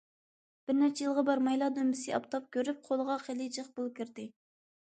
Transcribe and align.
بىر 0.71 0.75
نەچچە 0.77 1.03
يىلغا 1.05 1.23
بارمايلا، 1.27 1.67
دۈمبىسى 1.75 2.15
ئاپتاپ 2.19 2.49
كۆرۈپ، 2.57 2.81
قولىغا 2.89 3.21
خېلى 3.29 3.51
جىق 3.59 3.73
پۇل 3.79 3.95
كىردى. 4.01 4.31